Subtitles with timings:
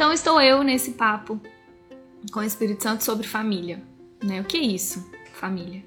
[0.00, 1.38] Então estou eu nesse papo
[2.32, 3.82] com o Espírito Santo sobre família,
[4.24, 4.40] né?
[4.40, 5.84] O que é isso, família?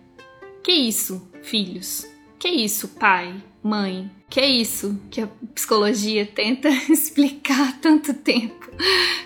[0.59, 2.05] O que é isso, filhos?
[2.35, 4.11] O que é isso, pai, mãe?
[4.27, 8.69] O que é isso que a psicologia tenta explicar há tanto tempo,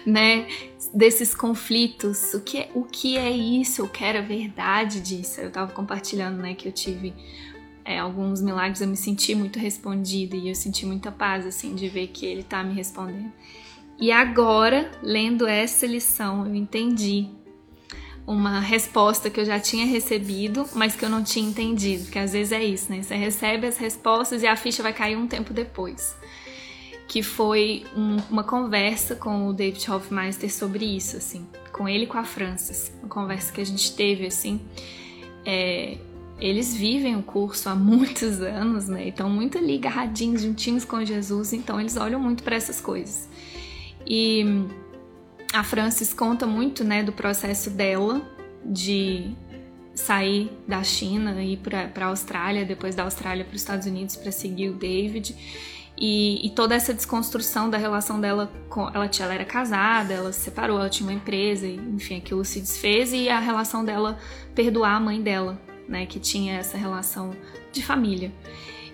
[0.06, 0.48] né?
[0.94, 3.82] Desses conflitos, o que é, o que é isso?
[3.82, 5.42] Eu quero a verdade disso.
[5.42, 7.14] Eu tava compartilhando, né, que eu tive
[7.84, 11.90] é, alguns milagres, eu me senti muito respondida e eu senti muita paz, assim, de
[11.90, 13.34] ver que ele tá me respondendo.
[14.00, 17.30] E agora, lendo essa lição, eu entendi
[18.28, 22.34] uma resposta que eu já tinha recebido, mas que eu não tinha entendido, porque às
[22.34, 23.02] vezes é isso, né?
[23.02, 26.14] Você recebe as respostas e a ficha vai cair um tempo depois.
[27.08, 32.08] Que foi um, uma conversa com o David Hofmeister sobre isso, assim, com ele e
[32.08, 32.92] com a Francis.
[33.00, 34.60] Uma conversa que a gente teve, assim.
[35.46, 35.98] É,
[36.38, 39.08] eles vivem o curso há muitos anos, né?
[39.08, 43.30] Estão muito ali agarradinhos, juntinhos com Jesus, então eles olham muito para essas coisas.
[44.10, 44.46] E
[45.54, 48.22] a Francis conta muito, né, do processo dela
[48.64, 49.36] de
[49.94, 54.16] sair da China e ir para a Austrália, depois da Austrália para os Estados Unidos
[54.16, 55.36] para seguir o David.
[56.00, 60.42] E, e, toda essa desconstrução da relação dela com ela, ela era casada, ela se
[60.42, 64.20] separou, ela tinha uma empresa, enfim, aquilo se desfez e a relação dela
[64.54, 67.36] perdoar a mãe dela, né, que tinha essa relação
[67.72, 68.32] de família.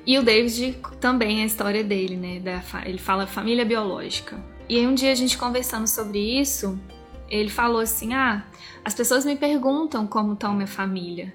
[0.06, 4.42] E o David também a história dele, né, da, ele fala família biológica.
[4.70, 6.80] E aí um dia a gente conversando sobre isso,
[7.30, 8.46] ele falou assim: "Ah,
[8.84, 11.34] as pessoas me perguntam como está minha família.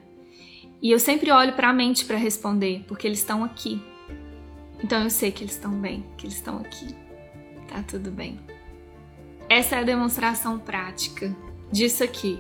[0.81, 3.83] E eu sempre olho para a mente para responder, porque eles estão aqui.
[4.83, 6.95] Então eu sei que eles estão bem, que eles estão aqui.
[7.69, 8.39] Tá tudo bem.
[9.49, 11.35] Essa é a demonstração prática
[11.73, 12.39] disso aqui.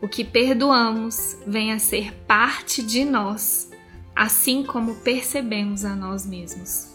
[0.00, 3.70] O que perdoamos vem a ser parte de nós,
[4.14, 6.92] assim como percebemos a nós mesmos.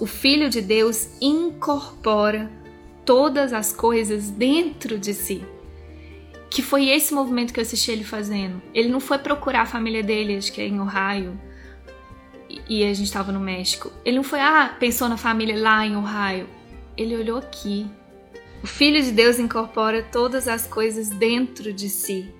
[0.00, 2.50] O Filho de Deus incorpora
[3.08, 5.42] todas as coisas dentro de si.
[6.50, 8.60] Que foi esse movimento que eu assisti ele fazendo.
[8.74, 11.40] Ele não foi procurar a família dele, acho que é em Ohio,
[12.68, 13.90] e a gente estava no México.
[14.04, 16.46] Ele não foi, ah, pensou na família lá em Ohio.
[16.98, 17.86] Ele olhou aqui.
[18.62, 22.30] O Filho de Deus incorpora todas as coisas dentro de si,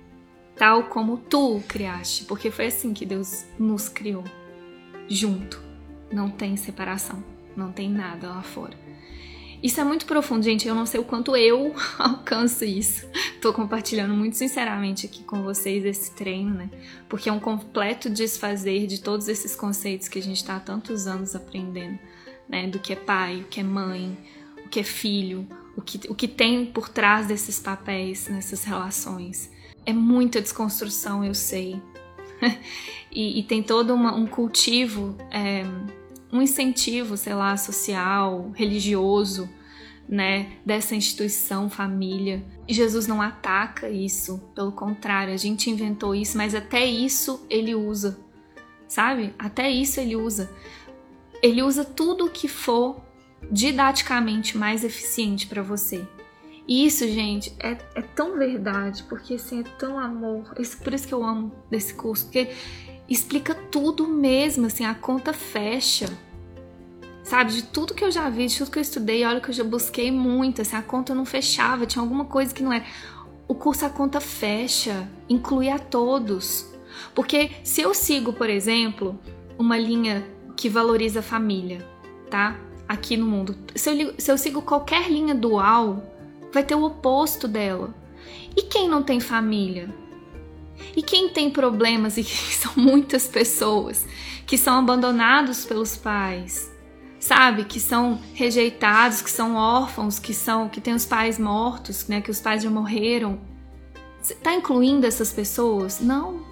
[0.55, 4.23] tal como tu o criaste, porque foi assim que Deus nos criou,
[5.07, 5.59] junto.
[6.11, 7.23] Não tem separação,
[7.55, 8.77] não tem nada lá fora.
[9.61, 10.67] Isso é muito profundo, gente.
[10.67, 13.05] Eu não sei o quanto eu alcanço isso.
[13.41, 16.69] Tô compartilhando muito sinceramente aqui com vocês esse treino, né?
[17.09, 21.07] Porque é um completo desfazer de todos esses conceitos que a gente tá há tantos
[21.07, 21.99] anos aprendendo,
[22.47, 22.67] né?
[22.67, 24.17] Do que é pai, o que é mãe,
[24.65, 25.45] o que é filho,
[25.75, 29.51] o que, o que tem por trás desses papéis, nessas relações.
[29.85, 31.81] É muita desconstrução, eu sei.
[33.11, 35.17] e, e, tem todo uma, um cultivo.
[35.31, 35.63] É,
[36.31, 39.49] um incentivo, sei lá, social, religioso,
[40.07, 42.43] né, dessa instituição família.
[42.67, 47.75] E Jesus não ataca isso, pelo contrário, a gente inventou isso, mas até isso ele
[47.75, 48.19] usa.
[48.87, 49.35] Sabe?
[49.37, 50.49] Até isso ele usa.
[51.43, 53.01] Ele usa tudo o que for
[53.51, 56.05] didaticamente mais eficiente para você.
[56.67, 60.53] E isso, gente, é, é, tão verdade, porque assim, é tão amor.
[60.59, 62.49] Isso, por isso que eu amo desse curso, porque
[63.09, 66.09] explica tudo mesmo, assim, a conta fecha.
[67.23, 69.53] Sabe, de tudo que eu já vi, de tudo que eu estudei, olha que eu
[69.53, 72.85] já busquei muito, assim, a conta não fechava, tinha alguma coisa que não era.
[73.47, 76.67] O curso a conta fecha, inclui a todos.
[77.13, 79.19] Porque se eu sigo, por exemplo,
[79.57, 81.85] uma linha que valoriza a família,
[82.29, 82.59] tá?
[82.87, 83.55] Aqui no mundo.
[83.75, 86.03] Se eu, se eu sigo qualquer linha dual,
[86.51, 87.93] vai ter o oposto dela.
[88.55, 89.93] E quem não tem família?
[90.95, 92.23] E quem tem problemas, e
[92.53, 94.05] são muitas pessoas
[94.45, 96.71] que são abandonados pelos pais,
[97.19, 102.21] sabe, que são rejeitados, que são órfãos, que são que têm os pais mortos, né,
[102.21, 103.39] que os pais já morreram.
[104.21, 105.99] Você tá incluindo essas pessoas?
[105.99, 106.43] Não.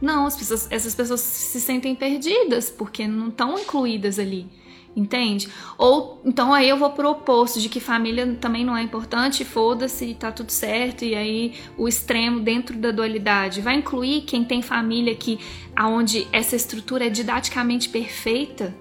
[0.00, 4.61] Não, as pessoas, essas pessoas se sentem perdidas porque não estão incluídas ali
[4.94, 5.48] entende?
[5.78, 10.14] Ou então aí eu vou pro oposto, de que família também não é importante, foda-se,
[10.14, 15.14] tá tudo certo, e aí o extremo dentro da dualidade vai incluir quem tem família
[15.14, 15.38] que
[15.74, 18.74] aonde essa estrutura é didaticamente perfeita,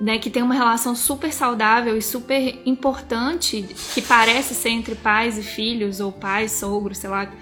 [0.00, 5.38] né, que tem uma relação super saudável e super importante, que parece ser entre pais
[5.38, 7.32] e filhos, ou pais, sogros, sei lá.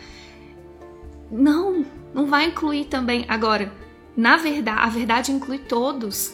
[1.33, 1.85] Não,
[2.15, 3.25] não vai incluir também.
[3.27, 3.73] Agora,
[4.17, 6.33] na verdade, a verdade inclui todos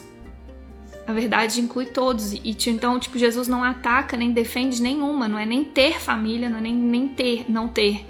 [1.06, 2.32] a verdade inclui todos.
[2.32, 6.58] E então, tipo, Jesus não ataca nem defende nenhuma, não é nem ter família, não
[6.58, 8.06] é nem, nem ter, não ter.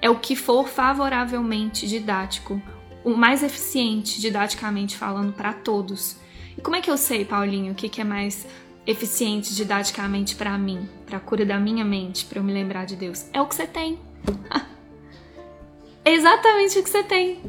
[0.00, 2.60] É o que for favoravelmente didático,
[3.04, 6.16] o mais eficiente didaticamente falando para todos.
[6.56, 8.46] E como é que eu sei, Paulinho, o que, que é mais
[8.86, 12.94] eficiente didaticamente para mim, para a cura da minha mente, para eu me lembrar de
[12.94, 13.26] Deus.
[13.32, 13.98] É o que você tem.
[16.04, 17.40] é exatamente o que você tem.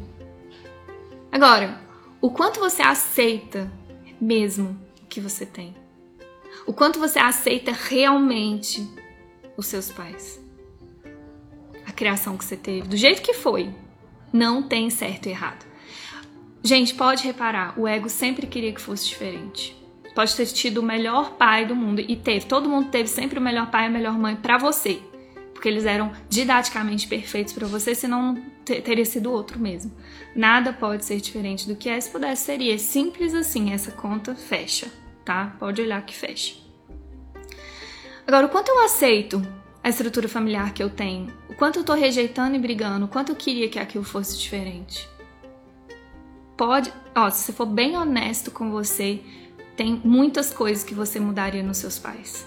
[1.30, 1.80] Agora,
[2.20, 3.70] o quanto você aceita
[4.20, 5.74] mesmo o que você tem?
[6.66, 8.86] O quanto você aceita realmente
[9.56, 10.40] os seus pais?
[11.86, 13.70] A criação que você teve, do jeito que foi,
[14.32, 15.66] não tem certo e errado.
[16.62, 19.76] Gente, pode reparar, o ego sempre queria que fosse diferente.
[20.14, 23.42] Pode ter tido o melhor pai do mundo e teve, todo mundo teve sempre o
[23.42, 25.00] melhor pai e a melhor mãe para você,
[25.58, 29.90] porque eles eram didaticamente perfeitos para você, senão teria sido outro mesmo.
[30.32, 34.86] Nada pode ser diferente do que é, se pudesse seria simples assim, essa conta fecha,
[35.24, 35.56] tá?
[35.58, 36.54] Pode olhar que fecha.
[38.24, 39.44] Agora, o quanto eu aceito
[39.82, 43.32] a estrutura familiar que eu tenho, o quanto eu tô rejeitando e brigando, o quanto
[43.32, 45.08] eu queria que aquilo fosse diferente
[46.56, 49.20] pode, ó, se você for bem honesto com você,
[49.76, 52.46] tem muitas coisas que você mudaria nos seus pais.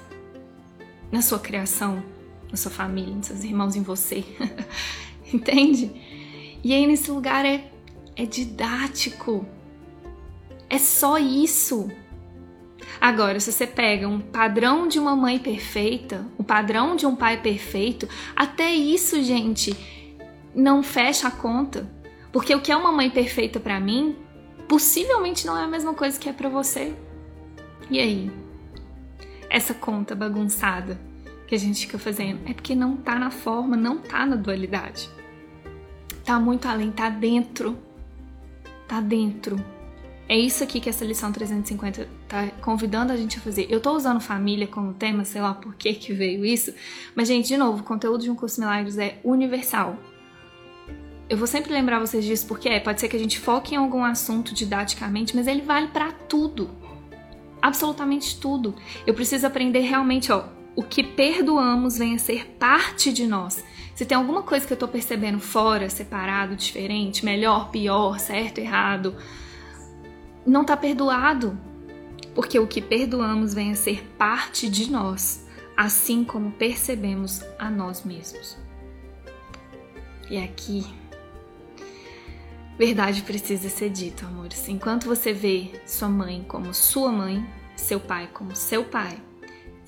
[1.12, 2.02] Na sua criação,
[2.51, 4.24] na sua família, nos seus irmãos, em você.
[5.33, 5.92] Entende?
[6.63, 7.71] E aí nesse lugar é,
[8.15, 9.45] é didático.
[10.69, 11.89] É só isso.
[13.00, 17.15] Agora, se você pega um padrão de uma mãe perfeita, o um padrão de um
[17.15, 19.75] pai perfeito, até isso, gente,
[20.53, 21.89] não fecha a conta.
[22.31, 24.15] Porque o que é uma mãe perfeita para mim,
[24.68, 26.94] possivelmente não é a mesma coisa que é para você.
[27.89, 28.31] E aí?
[29.50, 31.11] Essa conta bagunçada
[31.51, 35.09] que a gente fica fazendo é porque não tá na forma, não tá na dualidade.
[36.24, 37.77] Tá muito além, tá dentro.
[38.88, 39.62] Tá dentro.
[40.30, 43.68] É isso aqui que essa lição 350 tá convidando a gente a fazer.
[43.69, 46.74] Eu tô usando família como tema, sei lá por que que veio isso,
[47.13, 49.98] mas gente, de novo, o conteúdo de um curso Milagres é universal.
[51.27, 53.77] Eu vou sempre lembrar vocês disso porque é, pode ser que a gente foque em
[53.77, 56.69] algum assunto didaticamente, mas ele vale para tudo.
[57.62, 58.74] Absolutamente tudo.
[59.06, 63.63] Eu preciso aprender realmente, ó, o que perdoamos vem a ser parte de nós.
[63.95, 69.15] Se tem alguma coisa que eu tô percebendo fora, separado, diferente, melhor, pior, certo, errado,
[70.45, 71.57] não tá perdoado.
[72.33, 75.45] Porque o que perdoamos vem a ser parte de nós,
[75.75, 78.57] assim como percebemos a nós mesmos.
[80.29, 80.85] E aqui
[82.81, 84.67] Verdade precisa ser dita, amores.
[84.67, 87.45] Enquanto você vê sua mãe como sua mãe,
[87.75, 89.21] seu pai como seu pai,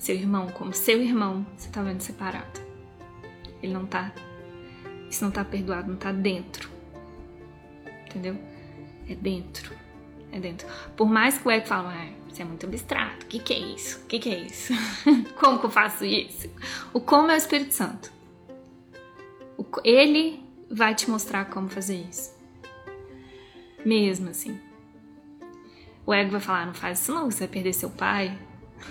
[0.04, 2.60] seu irmão como seu irmão, você tá vendo separado.
[3.62, 4.12] Ele não tá.
[5.08, 6.68] Isso não tá perdoado, não tá dentro.
[8.06, 8.36] Entendeu?
[9.08, 9.74] É dentro.
[10.30, 10.68] É dentro.
[10.94, 13.24] Por mais que o ego fale, ah, isso é muito abstrato.
[13.24, 14.00] O que, que é isso?
[14.00, 14.74] O que, que é isso?
[15.40, 16.50] como que eu faço isso?
[16.92, 18.12] O como é o Espírito Santo.
[19.82, 22.34] Ele vai te mostrar como fazer isso.
[23.86, 24.60] Mesmo assim.
[26.04, 28.38] O ego vai falar: não faz isso não, você vai perder seu pai,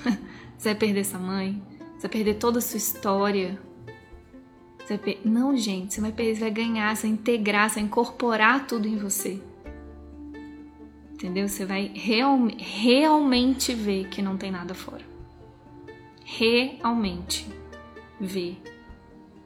[0.58, 1.62] você vai perder sua mãe,
[1.96, 3.60] você vai perder toda a sua história.
[4.88, 5.20] Vai per...
[5.24, 8.88] Não, gente, você vai, perder, você vai ganhar, você vai integrar, você vai incorporar tudo
[8.88, 9.42] em você.
[11.14, 11.48] Entendeu?
[11.48, 12.38] Você vai real...
[12.58, 15.04] realmente ver que não tem nada fora.
[16.26, 17.48] Realmente
[18.20, 18.62] ver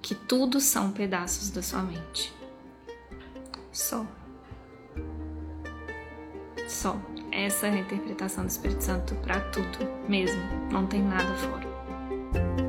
[0.01, 2.33] que tudo são pedaços da sua mente.
[3.71, 4.05] Só.
[6.67, 6.99] Só.
[7.37, 10.41] Essa interpretação do Espírito Santo para tudo mesmo.
[10.71, 12.66] Não tem nada fora.